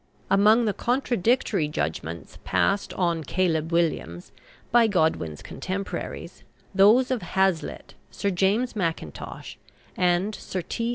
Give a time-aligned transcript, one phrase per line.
[0.31, 4.31] Among the contradictory judgments passed on "Caleb Williams"
[4.71, 6.43] by Godwin's contemporaries
[6.73, 9.57] those of Hazlitt, Sir James Mackintosh,
[9.95, 10.89] and Sir T.